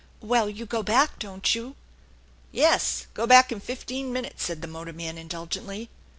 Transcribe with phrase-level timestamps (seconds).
[0.19, 1.75] "Well, you go back, don't you?""
[2.51, 3.05] Yes.
[3.13, 5.91] Go back in fifteen minutes/' said the motorman indulgently.